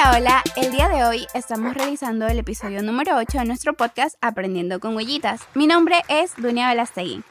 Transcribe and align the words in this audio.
Hola, 0.00 0.16
hola. 0.16 0.42
El 0.56 0.72
día 0.72 0.88
de 0.88 1.04
hoy 1.04 1.26
estamos 1.34 1.74
realizando 1.74 2.26
el 2.26 2.38
episodio 2.38 2.82
número 2.82 3.18
8 3.18 3.40
de 3.40 3.44
nuestro 3.44 3.74
podcast 3.74 4.16
Aprendiendo 4.22 4.80
con 4.80 4.96
Huellitas. 4.96 5.42
Mi 5.54 5.66
nombre 5.66 6.00
es 6.08 6.34
Dunia 6.38 6.70
Velastegui. 6.70 7.22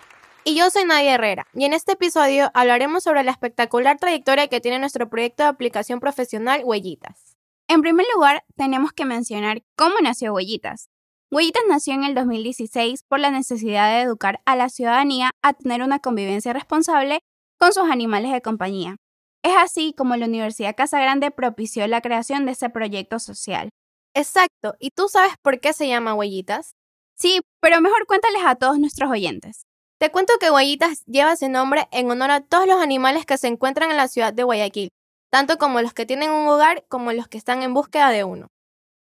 Y 0.44 0.56
yo 0.56 0.70
soy 0.70 0.84
Nadia 0.86 1.16
Herrera, 1.16 1.48
y 1.56 1.66
en 1.66 1.74
este 1.74 1.94
episodio 1.94 2.52
hablaremos 2.54 3.02
sobre 3.04 3.24
la 3.24 3.32
espectacular 3.32 3.98
trayectoria 3.98 4.50
que 4.50 4.62
tiene 4.62 4.78
nuestro 4.78 5.10
proyecto 5.10 5.42
de 5.42 5.50
aplicación 5.50 6.00
profesional 6.00 6.62
Huellitas. 6.64 7.38
En 7.68 7.82
primer 7.82 8.06
lugar, 8.14 8.44
tenemos 8.56 8.92
que 8.92 9.06
mencionar 9.06 9.64
cómo 9.76 9.96
nació 10.04 10.36
Huellitas. 10.36 10.92
Huellitas 11.32 11.64
nació 11.68 11.96
en 11.96 12.04
el 12.04 12.14
2016 12.14 13.04
por 13.04 13.20
la 13.20 13.32
necesidad 13.32 13.90
de 13.90 14.02
educar 14.02 14.42
a 14.46 14.56
la 14.56 14.70
ciudadanía 14.70 15.32
a 15.42 15.54
tener 15.54 15.82
una 15.82 15.98
convivencia 15.98 16.54
responsable 16.54 17.22
con 17.58 17.74
sus 17.74 17.90
animales 17.90 18.32
de 18.32 18.44
compañía. 18.44 18.98
Es 19.44 19.54
así 19.58 19.94
como 19.94 20.16
la 20.16 20.26
Universidad 20.26 20.76
Casa 20.76 21.00
Grande 21.00 21.32
propició 21.32 21.88
la 21.88 22.02
creación 22.02 22.46
de 22.46 22.52
ese 22.52 22.70
proyecto 22.70 23.20
social. 23.20 23.70
Exacto, 24.14 24.76
¿y 24.80 24.90
tú 24.90 25.08
sabes 25.08 25.34
por 25.42 25.60
qué 25.60 25.72
se 25.72 25.88
llama 25.88 26.14
Huellitas? 26.14 26.74
Sí, 27.16 27.42
pero 27.62 27.80
mejor 27.80 28.06
cuéntales 28.06 28.42
a 28.46 28.56
todos 28.56 28.80
nuestros 28.80 29.10
oyentes. 29.10 29.64
Te 30.00 30.12
cuento 30.12 30.34
que 30.40 30.52
Huellitas 30.52 31.04
lleva 31.06 31.34
ese 31.34 31.50
nombre 31.50 31.88
en 31.92 32.10
honor 32.10 32.32
a 32.32 32.42
todos 32.42 32.68
los 32.68 32.82
animales 32.82 33.26
que 33.26 33.38
se 33.38 33.48
encuentran 33.48 33.92
en 33.92 33.98
la 33.98 34.08
ciudad 34.08 34.34
de 34.34 34.44
Guayaquil, 34.44 34.90
tanto 35.30 35.58
como 35.58 35.82
los 35.82 35.94
que 35.94 36.06
tienen 36.06 36.32
un 36.32 36.48
hogar 36.48 36.86
como 36.88 37.12
los 37.14 37.28
que 37.28 37.38
están 37.38 37.64
en 37.64 37.74
búsqueda 37.74 38.10
de 38.10 38.24
uno. 38.24 38.48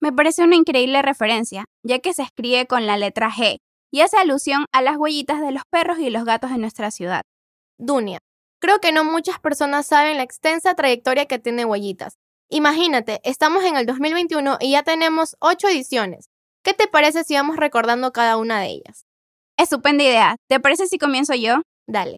Me 0.02 0.12
parece 0.12 0.44
una 0.44 0.56
increíble 0.56 1.02
referencia, 1.02 1.66
ya 1.84 2.00
que 2.00 2.14
se 2.14 2.24
escribe 2.24 2.66
con 2.66 2.88
la 2.88 2.98
letra 2.98 3.32
G 3.32 3.58
y 3.92 4.02
hace 4.02 4.18
alusión 4.18 4.66
a 4.74 4.82
las 4.82 4.98
huellitas 4.98 5.42
de 5.42 5.52
los 5.52 5.64
perros 5.70 6.00
y 6.00 6.10
los 6.10 6.26
gatos 6.26 6.50
de 6.50 6.58
nuestra 6.58 6.90
ciudad. 6.90 7.22
Dunia, 7.78 8.20
Creo 8.62 8.80
que 8.80 8.92
no 8.92 9.04
muchas 9.04 9.40
personas 9.40 9.88
saben 9.88 10.18
la 10.18 10.24
extensa 10.24 10.76
trayectoria 10.76 11.26
que 11.26 11.40
tiene 11.40 11.66
Huellitas. 11.66 12.20
Imagínate, 12.48 13.20
estamos 13.24 13.64
en 13.64 13.76
el 13.76 13.88
2021 13.88 14.58
y 14.60 14.74
ya 14.74 14.84
tenemos 14.84 15.36
8 15.40 15.70
ediciones. 15.70 16.30
¿Qué 16.64 16.76
te 16.76 16.88
parece 16.88 17.24
si 17.24 17.34
vamos 17.34 17.58
recordando 17.58 18.12
cada 18.12 18.38
una 18.38 18.60
de 18.60 18.68
ellas? 18.68 19.08
Estupenda 19.58 20.04
idea. 20.04 20.36
¿Te 20.48 20.60
parece 20.60 20.86
si 20.86 21.00
comienzo 21.00 21.34
yo? 21.34 21.64
Dale. 21.88 22.18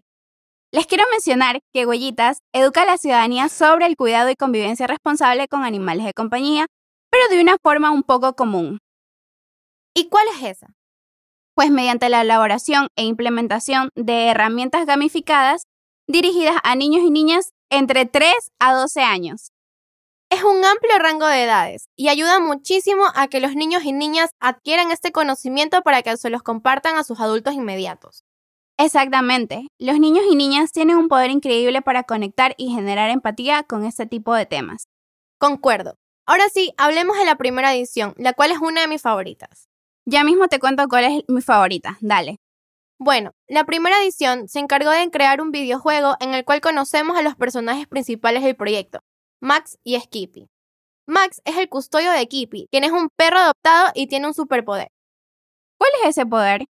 Les 0.70 0.86
quiero 0.86 1.04
mencionar 1.12 1.60
que 1.72 1.86
Huellitas 1.86 2.40
educa 2.52 2.82
a 2.82 2.86
la 2.86 2.98
ciudadanía 2.98 3.48
sobre 3.48 3.86
el 3.86 3.96
cuidado 3.96 4.28
y 4.28 4.36
convivencia 4.36 4.86
responsable 4.86 5.48
con 5.48 5.64
animales 5.64 6.04
de 6.04 6.12
compañía, 6.12 6.66
pero 7.10 7.26
de 7.28 7.40
una 7.40 7.56
forma 7.62 7.90
un 7.90 8.02
poco 8.02 8.34
común. 8.34 8.80
¿Y 9.94 10.10
cuál 10.10 10.26
es 10.36 10.42
esa? 10.42 10.74
Pues 11.54 11.70
mediante 11.70 12.10
la 12.10 12.20
elaboración 12.20 12.88
e 12.96 13.04
implementación 13.04 13.88
de 13.94 14.26
herramientas 14.26 14.84
gamificadas 14.84 15.62
dirigidas 16.06 16.56
a 16.62 16.74
niños 16.76 17.02
y 17.04 17.10
niñas 17.10 17.52
entre 17.70 18.06
3 18.06 18.32
a 18.58 18.74
12 18.74 19.02
años. 19.02 19.52
Es 20.30 20.42
un 20.42 20.64
amplio 20.64 20.98
rango 20.98 21.26
de 21.26 21.44
edades 21.44 21.88
y 21.96 22.08
ayuda 22.08 22.40
muchísimo 22.40 23.04
a 23.14 23.28
que 23.28 23.40
los 23.40 23.54
niños 23.54 23.84
y 23.84 23.92
niñas 23.92 24.30
adquieran 24.40 24.90
este 24.90 25.12
conocimiento 25.12 25.82
para 25.82 26.02
que 26.02 26.16
se 26.16 26.30
los 26.30 26.42
compartan 26.42 26.96
a 26.96 27.04
sus 27.04 27.20
adultos 27.20 27.54
inmediatos. 27.54 28.24
Exactamente. 28.76 29.68
Los 29.78 30.00
niños 30.00 30.24
y 30.28 30.34
niñas 30.34 30.72
tienen 30.72 30.96
un 30.96 31.08
poder 31.08 31.30
increíble 31.30 31.82
para 31.82 32.02
conectar 32.02 32.54
y 32.58 32.74
generar 32.74 33.10
empatía 33.10 33.62
con 33.62 33.84
este 33.84 34.06
tipo 34.06 34.34
de 34.34 34.46
temas. 34.46 34.88
Concuerdo. 35.38 35.96
Ahora 36.26 36.48
sí, 36.48 36.72
hablemos 36.78 37.16
de 37.16 37.26
la 37.26 37.36
primera 37.36 37.74
edición, 37.74 38.14
la 38.16 38.32
cual 38.32 38.50
es 38.50 38.58
una 38.58 38.80
de 38.80 38.88
mis 38.88 39.02
favoritas. 39.02 39.68
Ya 40.06 40.24
mismo 40.24 40.48
te 40.48 40.58
cuento 40.58 40.88
cuál 40.88 41.04
es 41.04 41.24
mi 41.28 41.42
favorita. 41.42 41.96
Dale. 42.00 42.40
Bueno, 42.98 43.32
la 43.48 43.64
primera 43.64 44.00
edición 44.00 44.48
se 44.48 44.60
encargó 44.60 44.90
de 44.90 45.10
crear 45.10 45.40
un 45.40 45.50
videojuego 45.50 46.16
en 46.20 46.32
el 46.32 46.44
cual 46.44 46.60
conocemos 46.60 47.16
a 47.16 47.22
los 47.22 47.34
personajes 47.34 47.88
principales 47.88 48.42
del 48.44 48.56
proyecto, 48.56 49.00
Max 49.40 49.78
y 49.82 49.98
Skippy. 49.98 50.48
Max 51.06 51.42
es 51.44 51.56
el 51.56 51.68
custodio 51.68 52.12
de 52.12 52.22
Skippy, 52.22 52.68
quien 52.70 52.84
es 52.84 52.92
un 52.92 53.08
perro 53.16 53.38
adoptado 53.38 53.90
y 53.94 54.06
tiene 54.06 54.28
un 54.28 54.34
superpoder. 54.34 54.88
¿Cuál 55.78 55.90
es 56.02 56.10
ese 56.10 56.24
poder? 56.24 56.66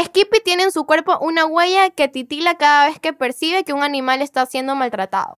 Skippy 0.00 0.40
tiene 0.44 0.64
en 0.64 0.72
su 0.72 0.84
cuerpo 0.84 1.18
una 1.20 1.46
huella 1.46 1.90
que 1.90 2.08
titila 2.08 2.56
cada 2.56 2.86
vez 2.86 2.98
que 2.98 3.12
percibe 3.12 3.64
que 3.64 3.72
un 3.72 3.82
animal 3.82 4.22
está 4.22 4.46
siendo 4.46 4.74
maltratado. 4.74 5.38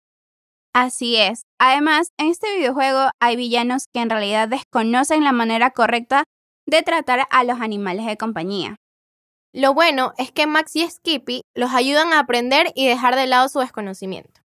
Así 0.74 1.18
es. 1.18 1.42
Además, 1.60 2.12
en 2.18 2.28
este 2.28 2.56
videojuego 2.56 3.10
hay 3.20 3.36
villanos 3.36 3.86
que 3.92 4.00
en 4.00 4.10
realidad 4.10 4.48
desconocen 4.48 5.24
la 5.24 5.32
manera 5.32 5.72
correcta 5.72 6.24
de 6.68 6.84
tratar 6.84 7.28
a 7.30 7.44
los 7.44 7.62
animales 7.62 8.06
de 8.06 8.18
compañía. 8.18 8.78
Lo 9.58 9.74
bueno 9.74 10.14
es 10.20 10.32
que 10.32 10.46
Max 10.46 10.76
y 10.76 10.88
Skippy 10.88 11.42
los 11.56 11.74
ayudan 11.74 12.14
a 12.14 12.20
aprender 12.20 12.72
y 12.76 12.86
dejar 12.86 13.16
de 13.16 13.26
lado 13.26 13.50
su 13.50 13.58
desconocimiento. 13.58 14.42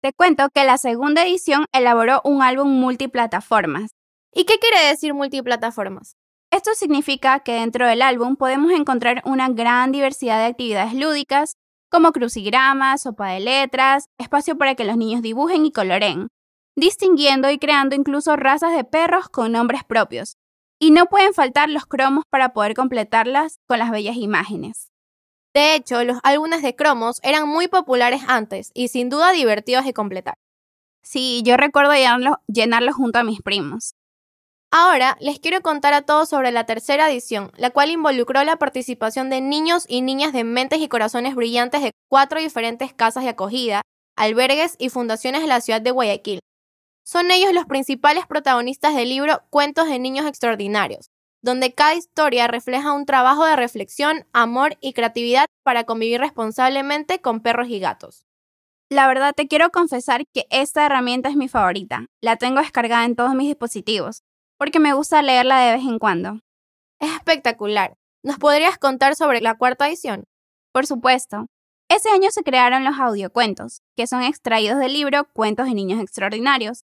Te 0.00 0.12
cuento 0.12 0.48
que 0.54 0.64
la 0.64 0.78
segunda 0.78 1.24
edición 1.24 1.64
elaboró 1.72 2.20
un 2.22 2.40
álbum 2.40 2.68
multiplataformas. 2.68 3.90
¿Y 4.32 4.44
qué 4.44 4.60
quiere 4.60 4.86
decir 4.86 5.12
multiplataformas? 5.12 6.14
Esto 6.52 6.70
significa 6.76 7.40
que 7.40 7.54
dentro 7.54 7.84
del 7.88 8.00
álbum 8.00 8.36
podemos 8.36 8.70
encontrar 8.70 9.22
una 9.24 9.48
gran 9.48 9.90
diversidad 9.90 10.38
de 10.38 10.44
actividades 10.44 10.94
lúdicas, 10.94 11.56
como 11.90 12.12
crucigramas, 12.12 13.02
sopa 13.02 13.30
de 13.30 13.40
letras, 13.40 14.04
espacio 14.18 14.56
para 14.56 14.76
que 14.76 14.84
los 14.84 14.96
niños 14.96 15.20
dibujen 15.20 15.66
y 15.66 15.72
coloren, 15.72 16.28
distinguiendo 16.76 17.50
y 17.50 17.58
creando 17.58 17.96
incluso 17.96 18.36
razas 18.36 18.72
de 18.72 18.84
perros 18.84 19.28
con 19.28 19.50
nombres 19.50 19.82
propios, 19.82 20.36
y 20.78 20.90
no 20.90 21.06
pueden 21.06 21.34
faltar 21.34 21.68
los 21.70 21.86
cromos 21.86 22.24
para 22.30 22.52
poder 22.52 22.74
completarlas 22.74 23.58
con 23.66 23.78
las 23.78 23.90
bellas 23.90 24.16
imágenes. 24.16 24.90
De 25.54 25.74
hecho, 25.74 26.04
los 26.04 26.18
álbumes 26.22 26.60
de 26.60 26.76
cromos 26.76 27.18
eran 27.22 27.48
muy 27.48 27.66
populares 27.68 28.22
antes 28.28 28.70
y 28.74 28.88
sin 28.88 29.08
duda 29.08 29.32
divertidos 29.32 29.86
de 29.86 29.94
completar. 29.94 30.34
Sí, 31.02 31.42
yo 31.44 31.56
recuerdo 31.56 31.92
llenarlos, 32.46 32.94
junto 32.94 33.18
a 33.18 33.24
mis 33.24 33.40
primos. 33.40 33.94
Ahora 34.70 35.16
les 35.20 35.38
quiero 35.38 35.62
contar 35.62 35.94
a 35.94 36.02
todos 36.02 36.28
sobre 36.28 36.50
la 36.50 36.66
tercera 36.66 37.08
edición, 37.08 37.52
la 37.56 37.70
cual 37.70 37.90
involucró 37.90 38.42
la 38.44 38.56
participación 38.56 39.30
de 39.30 39.40
niños 39.40 39.86
y 39.88 40.02
niñas 40.02 40.32
de 40.32 40.44
mentes 40.44 40.80
y 40.80 40.88
corazones 40.88 41.34
brillantes 41.36 41.80
de 41.80 41.92
cuatro 42.10 42.40
diferentes 42.40 42.92
casas 42.92 43.22
de 43.22 43.30
acogida, 43.30 43.82
albergues 44.16 44.74
y 44.78 44.90
fundaciones 44.90 45.42
de 45.42 45.46
la 45.46 45.60
ciudad 45.60 45.80
de 45.80 45.92
Guayaquil, 45.92 46.40
son 47.06 47.30
ellos 47.30 47.52
los 47.52 47.66
principales 47.66 48.26
protagonistas 48.26 48.96
del 48.96 49.08
libro 49.10 49.44
Cuentos 49.48 49.86
de 49.86 50.00
Niños 50.00 50.26
Extraordinarios, 50.26 51.12
donde 51.40 51.72
cada 51.72 51.94
historia 51.94 52.48
refleja 52.48 52.92
un 52.92 53.06
trabajo 53.06 53.44
de 53.44 53.54
reflexión, 53.54 54.26
amor 54.32 54.76
y 54.80 54.92
creatividad 54.92 55.46
para 55.62 55.84
convivir 55.84 56.20
responsablemente 56.20 57.20
con 57.20 57.40
perros 57.40 57.68
y 57.68 57.78
gatos. 57.78 58.26
La 58.90 59.06
verdad 59.06 59.34
te 59.36 59.46
quiero 59.46 59.70
confesar 59.70 60.24
que 60.34 60.46
esta 60.50 60.84
herramienta 60.84 61.28
es 61.28 61.36
mi 61.36 61.46
favorita. 61.46 62.06
La 62.20 62.36
tengo 62.38 62.58
descargada 62.58 63.04
en 63.04 63.14
todos 63.14 63.36
mis 63.36 63.46
dispositivos, 63.46 64.24
porque 64.58 64.80
me 64.80 64.92
gusta 64.92 65.22
leerla 65.22 65.60
de 65.60 65.76
vez 65.76 65.84
en 65.84 66.00
cuando. 66.00 66.40
Es 66.98 67.12
espectacular. 67.14 67.94
¿Nos 68.24 68.38
podrías 68.38 68.78
contar 68.78 69.14
sobre 69.14 69.40
la 69.40 69.56
cuarta 69.56 69.86
edición? 69.86 70.24
Por 70.72 70.86
supuesto. 70.86 71.46
Ese 71.88 72.08
año 72.10 72.32
se 72.32 72.42
crearon 72.42 72.84
los 72.84 72.98
audiocuentos, 72.98 73.80
que 73.96 74.08
son 74.08 74.22
extraídos 74.22 74.80
del 74.80 74.92
libro 74.92 75.28
Cuentos 75.32 75.66
de 75.66 75.74
Niños 75.74 76.00
Extraordinarios, 76.00 76.82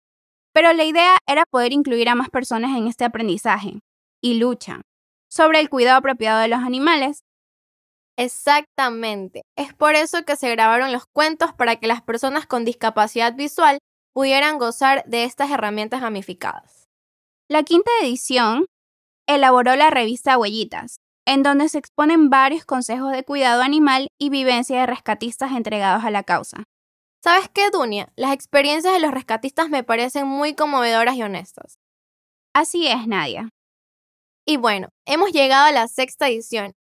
pero 0.54 0.74
la 0.74 0.84
idea 0.84 1.18
era 1.28 1.46
poder 1.46 1.74
incluir 1.74 2.10
a 2.10 2.16
más 2.16 2.30
personas 2.30 2.78
en 2.78 2.88
este 2.88 3.06
aprendizaje 3.06 3.80
y 4.22 4.36
lucha 4.36 4.82
sobre 5.30 5.60
el 5.60 5.70
cuidado 5.70 5.98
apropiado 5.98 6.40
de 6.40 6.48
los 6.48 6.60
animales. 6.60 7.24
Exactamente. 8.18 9.44
Es 9.58 9.74
por 9.74 9.96
eso 9.96 10.26
que 10.26 10.36
se 10.36 10.50
grabaron 10.52 10.92
los 10.92 11.06
cuentos 11.14 11.54
para 11.54 11.78
que 11.78 11.88
las 11.88 12.02
personas 12.02 12.46
con 12.46 12.66
discapacidad 12.66 13.34
visual 13.34 13.80
pudieran 14.14 14.60
gozar 14.60 15.04
de 15.08 15.24
estas 15.24 15.50
herramientas 15.52 16.02
gamificadas. 16.02 16.90
La 17.50 17.64
quinta 17.64 17.90
edición 18.02 18.66
elaboró 19.28 19.76
la 19.76 19.90
revista 19.90 20.38
Huellitas, 20.38 20.98
en 21.26 21.44
donde 21.44 21.70
se 21.70 21.78
exponen 21.78 22.30
varios 22.30 22.66
consejos 22.66 23.12
de 23.12 23.24
cuidado 23.24 23.62
animal 23.62 24.08
y 24.20 24.30
vivencia 24.30 24.80
de 24.82 24.86
rescatistas 24.86 25.52
entregados 25.54 26.04
a 26.04 26.12
la 26.12 26.24
causa. 26.24 26.64
¿Sabes 27.24 27.50
qué, 27.54 27.70
Dunia? 27.70 28.12
Las 28.16 28.34
experiencias 28.34 28.96
de 28.96 29.00
los 29.00 29.12
rescatistas 29.12 29.70
me 29.70 29.84
parecen 29.84 30.28
muy 30.28 30.56
conmovedoras 30.56 31.16
y 31.16 31.22
honestas. 31.22 31.78
Así 32.52 32.88
es, 32.88 33.06
Nadia. 33.06 33.50
Y 34.44 34.58
bueno, 34.58 34.90
hemos 35.06 35.32
llegado 35.32 35.68
a 35.68 35.72
la 35.72 35.88
sexta 35.88 36.30
edición. 36.30 36.74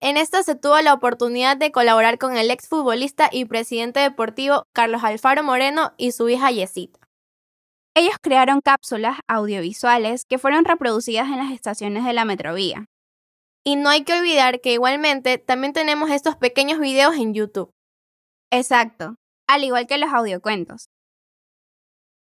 En 0.00 0.16
esta 0.16 0.44
se 0.44 0.54
tuvo 0.54 0.80
la 0.82 0.94
oportunidad 0.94 1.56
de 1.56 1.72
colaborar 1.72 2.18
con 2.18 2.36
el 2.36 2.52
exfutbolista 2.52 3.28
y 3.32 3.46
presidente 3.46 3.98
deportivo 3.98 4.62
Carlos 4.72 5.02
Alfaro 5.02 5.42
Moreno 5.42 5.92
y 5.96 6.12
su 6.12 6.28
hija 6.28 6.52
Yesita. 6.52 7.00
Ellos 7.96 8.14
crearon 8.22 8.60
cápsulas 8.60 9.18
audiovisuales 9.26 10.24
que 10.24 10.38
fueron 10.38 10.64
reproducidas 10.64 11.26
en 11.26 11.38
las 11.38 11.50
estaciones 11.50 12.04
de 12.04 12.12
la 12.12 12.24
Metrovía. 12.24 12.86
Y 13.64 13.74
no 13.74 13.88
hay 13.88 14.04
que 14.04 14.16
olvidar 14.16 14.60
que 14.60 14.74
igualmente 14.74 15.38
también 15.38 15.72
tenemos 15.72 16.10
estos 16.10 16.36
pequeños 16.36 16.78
videos 16.78 17.16
en 17.16 17.34
YouTube. 17.34 17.72
Exacto 18.52 19.17
al 19.48 19.64
igual 19.64 19.86
que 19.88 19.98
los 19.98 20.12
audiocuentos. 20.12 20.90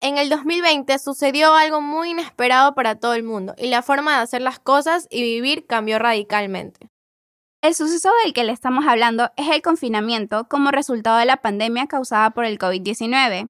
En 0.02 0.18
el 0.18 0.30
2020 0.30 0.98
sucedió 0.98 1.54
algo 1.54 1.80
muy 1.80 2.10
inesperado 2.10 2.74
para 2.74 2.96
todo 2.96 3.14
el 3.14 3.24
mundo 3.24 3.54
y 3.58 3.68
la 3.68 3.84
forma 3.84 4.18
de 4.18 4.24
hacer 4.24 4.42
las 4.42 4.60
cosas 4.60 5.08
y 5.12 5.22
vivir 5.22 5.68
cambió 5.68 6.00
radicalmente. 6.00 6.90
El 7.62 7.76
suceso 7.76 8.10
del 8.24 8.34
que 8.34 8.44
le 8.44 8.52
estamos 8.52 8.88
hablando 8.88 9.30
es 9.38 9.48
el 9.50 9.62
confinamiento 9.62 10.48
como 10.50 10.72
resultado 10.72 11.20
de 11.20 11.28
la 11.28 11.38
pandemia 11.38 11.86
causada 11.86 12.32
por 12.32 12.46
el 12.46 12.58
COVID-19. 12.58 13.46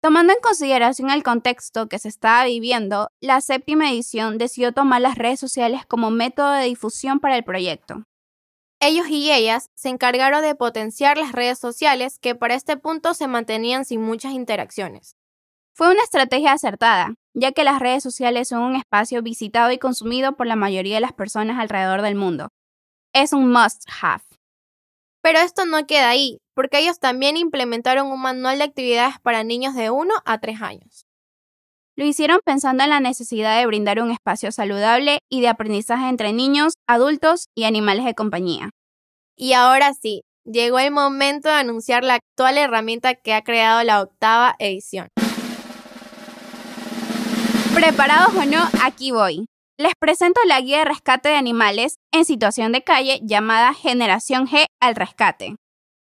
Tomando 0.00 0.32
en 0.32 0.38
consideración 0.40 1.10
el 1.10 1.24
contexto 1.24 1.88
que 1.88 1.98
se 1.98 2.08
estaba 2.08 2.44
viviendo, 2.44 3.08
la 3.20 3.40
séptima 3.40 3.90
edición 3.90 4.38
decidió 4.38 4.72
tomar 4.72 5.00
las 5.00 5.18
redes 5.18 5.40
sociales 5.40 5.84
como 5.86 6.12
método 6.12 6.52
de 6.52 6.66
difusión 6.66 7.18
para 7.18 7.36
el 7.36 7.42
proyecto. 7.42 8.04
Ellos 8.84 9.06
y 9.08 9.30
ellas 9.30 9.70
se 9.76 9.90
encargaron 9.90 10.42
de 10.42 10.56
potenciar 10.56 11.16
las 11.16 11.30
redes 11.30 11.56
sociales 11.60 12.18
que 12.18 12.34
para 12.34 12.56
este 12.56 12.76
punto 12.76 13.14
se 13.14 13.28
mantenían 13.28 13.84
sin 13.84 14.02
muchas 14.02 14.32
interacciones. 14.32 15.14
Fue 15.72 15.88
una 15.88 16.02
estrategia 16.02 16.50
acertada, 16.50 17.14
ya 17.32 17.52
que 17.52 17.62
las 17.62 17.78
redes 17.78 18.02
sociales 18.02 18.48
son 18.48 18.62
un 18.62 18.74
espacio 18.74 19.22
visitado 19.22 19.70
y 19.70 19.78
consumido 19.78 20.34
por 20.34 20.48
la 20.48 20.56
mayoría 20.56 20.96
de 20.96 21.00
las 21.00 21.12
personas 21.12 21.60
alrededor 21.60 22.02
del 22.02 22.16
mundo. 22.16 22.48
Es 23.14 23.32
un 23.32 23.52
must 23.52 23.84
have. 24.02 24.24
Pero 25.22 25.38
esto 25.38 25.64
no 25.64 25.86
queda 25.86 26.08
ahí, 26.08 26.38
porque 26.52 26.80
ellos 26.80 26.98
también 26.98 27.36
implementaron 27.36 28.08
un 28.08 28.20
manual 28.20 28.58
de 28.58 28.64
actividades 28.64 29.20
para 29.20 29.44
niños 29.44 29.76
de 29.76 29.90
1 29.90 30.12
a 30.24 30.40
3 30.40 30.60
años. 30.60 31.06
Lo 31.94 32.06
hicieron 32.06 32.40
pensando 32.42 32.84
en 32.84 32.90
la 32.90 33.00
necesidad 33.00 33.58
de 33.58 33.66
brindar 33.66 34.00
un 34.00 34.10
espacio 34.10 34.50
saludable 34.50 35.18
y 35.30 35.42
de 35.42 35.48
aprendizaje 35.48 36.08
entre 36.08 36.32
niños, 36.32 36.72
adultos 36.88 37.48
y 37.54 37.64
animales 37.64 38.06
de 38.06 38.14
compañía. 38.14 38.70
Y 39.36 39.52
ahora 39.52 39.92
sí, 39.92 40.22
llegó 40.44 40.78
el 40.78 40.90
momento 40.90 41.50
de 41.50 41.56
anunciar 41.56 42.02
la 42.02 42.14
actual 42.14 42.56
herramienta 42.56 43.14
que 43.14 43.34
ha 43.34 43.42
creado 43.42 43.82
la 43.84 44.00
octava 44.00 44.54
edición. 44.58 45.08
Preparados 47.74 48.34
o 48.36 48.44
no, 48.46 48.62
aquí 48.82 49.10
voy. 49.10 49.46
Les 49.78 49.92
presento 49.98 50.40
la 50.46 50.60
guía 50.60 50.78
de 50.78 50.84
rescate 50.86 51.28
de 51.30 51.34
animales 51.34 51.96
en 52.12 52.24
situación 52.24 52.72
de 52.72 52.82
calle 52.82 53.20
llamada 53.22 53.74
Generación 53.74 54.46
G 54.46 54.64
al 54.80 54.94
Rescate. 54.94 55.56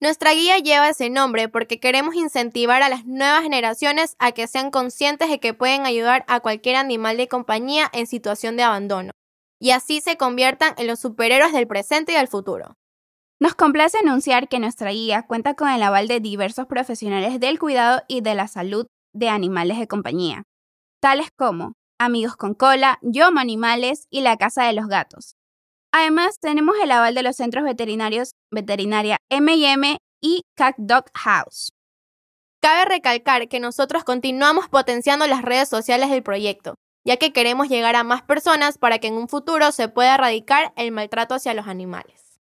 Nuestra 0.02 0.32
guía 0.32 0.58
lleva 0.58 0.88
ese 0.88 1.10
nombre 1.10 1.48
porque 1.48 1.78
queremos 1.78 2.16
incentivar 2.16 2.82
a 2.82 2.88
las 2.88 3.06
nuevas 3.06 3.44
generaciones 3.44 4.16
a 4.18 4.32
que 4.32 4.48
sean 4.48 4.72
conscientes 4.72 5.30
de 5.30 5.38
que 5.38 5.54
pueden 5.54 5.86
ayudar 5.86 6.24
a 6.26 6.40
cualquier 6.40 6.74
animal 6.74 7.16
de 7.16 7.28
compañía 7.28 7.88
en 7.92 8.08
situación 8.08 8.56
de 8.56 8.64
abandono, 8.64 9.12
y 9.60 9.70
así 9.70 10.00
se 10.00 10.16
conviertan 10.16 10.74
en 10.76 10.88
los 10.88 10.98
superhéroes 10.98 11.52
del 11.52 11.68
presente 11.68 12.10
y 12.10 12.14
del 12.16 12.26
futuro. 12.26 12.74
Nos 13.38 13.54
complace 13.54 13.96
anunciar 13.96 14.48
que 14.48 14.58
nuestra 14.58 14.90
guía 14.90 15.22
cuenta 15.22 15.54
con 15.54 15.68
el 15.68 15.80
aval 15.84 16.08
de 16.08 16.18
diversos 16.18 16.66
profesionales 16.66 17.38
del 17.38 17.60
cuidado 17.60 18.02
y 18.08 18.22
de 18.22 18.34
la 18.34 18.48
salud 18.48 18.88
de 19.14 19.28
animales 19.28 19.78
de 19.78 19.86
compañía, 19.86 20.42
tales 21.00 21.28
como 21.38 21.74
Amigos 22.00 22.34
con 22.34 22.54
Cola, 22.54 22.98
Yoma 23.02 23.42
Animales 23.42 24.08
y 24.10 24.22
la 24.22 24.36
Casa 24.36 24.64
de 24.64 24.72
los 24.72 24.88
Gatos. 24.88 25.36
Además, 25.92 26.38
tenemos 26.40 26.76
el 26.82 26.90
aval 26.90 27.14
de 27.14 27.22
los 27.22 27.36
centros 27.36 27.64
veterinarios 27.64 28.32
Veterinaria 28.50 29.18
M&M 29.30 29.98
y 30.22 30.42
Cat 30.56 30.74
Dog 30.78 31.04
House. 31.14 31.70
Cabe 32.62 32.86
recalcar 32.86 33.48
que 33.48 33.60
nosotros 33.60 34.04
continuamos 34.04 34.68
potenciando 34.68 35.26
las 35.26 35.42
redes 35.42 35.68
sociales 35.68 36.10
del 36.10 36.22
proyecto, 36.22 36.76
ya 37.04 37.16
que 37.16 37.32
queremos 37.32 37.68
llegar 37.68 37.96
a 37.96 38.04
más 38.04 38.22
personas 38.22 38.78
para 38.78 38.98
que 38.98 39.08
en 39.08 39.14
un 39.14 39.28
futuro 39.28 39.72
se 39.72 39.88
pueda 39.88 40.14
erradicar 40.14 40.72
el 40.76 40.92
maltrato 40.92 41.34
hacia 41.34 41.54
los 41.54 41.66
animales. 41.66 42.40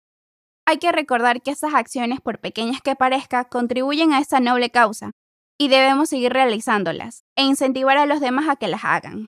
Hay 0.66 0.78
que 0.78 0.92
recordar 0.92 1.42
que 1.42 1.52
estas 1.52 1.74
acciones, 1.74 2.22
por 2.22 2.40
pequeñas 2.40 2.82
que 2.82 2.96
parezcan, 2.96 3.46
contribuyen 3.46 4.14
a 4.14 4.20
esta 4.20 4.40
noble 4.40 4.70
causa, 4.70 5.12
y 5.60 5.68
debemos 5.68 6.10
seguir 6.10 6.34
realizándolas 6.34 7.24
e 7.36 7.44
incentivar 7.44 7.98
a 7.98 8.08
los 8.08 8.20
demás 8.20 8.50
a 8.50 8.56
que 8.56 8.68
las 8.68 8.84
hagan. 8.84 9.28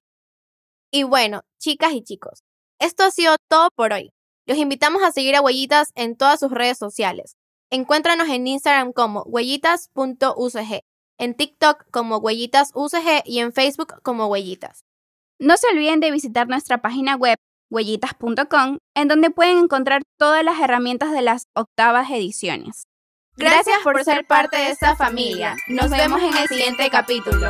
Y 0.91 1.03
bueno, 1.03 1.41
chicas 1.59 1.93
y 1.93 2.03
chicos, 2.03 2.43
esto 2.83 3.03
ha 3.03 3.12
sido 3.12 3.35
todo 3.50 3.69
por 3.75 3.94
hoy. 3.94 4.12
Los 4.45 4.57
invitamos 4.57 5.03
a 5.03 5.12
seguir 5.12 5.35
a 5.35 5.41
Huellitas 5.41 5.91
en 5.95 6.18
todas 6.18 6.39
sus 6.39 6.51
redes 6.51 6.77
sociales. 6.77 7.38
Encuéntranos 7.69 8.27
en 8.27 8.45
Instagram 8.45 8.91
como 8.91 9.24
huellitas.ucg, 9.24 10.81
en 11.18 11.33
TikTok 11.33 11.85
como 11.91 12.18
huellitasUCG 12.18 13.24
y 13.25 13.39
en 13.39 13.53
Facebook 13.53 14.01
como 14.03 14.27
huellitas. 14.27 14.83
No 15.39 15.56
se 15.57 15.68
olviden 15.68 16.01
de 16.01 16.12
visitar 16.12 16.47
nuestra 16.47 16.81
página 16.81 17.15
web 17.15 17.38
huellitas.com, 17.71 18.77
en 18.95 19.07
donde 19.07 19.31
pueden 19.31 19.59
encontrar 19.59 20.03
todas 20.19 20.44
las 20.44 20.59
herramientas 20.59 21.12
de 21.12 21.21
las 21.21 21.47
octavas 21.56 22.12
ediciones. 22.12 22.83
Gracias 23.35 23.80
por 23.83 24.03
ser 24.03 24.27
parte 24.27 24.57
de 24.57 24.69
esta 24.69 24.95
familia. 24.95 25.56
Nos 25.68 25.89
vemos 25.89 26.21
en 26.21 26.38
el 26.38 26.47
siguiente 26.47 26.89
capítulo. 26.91 27.50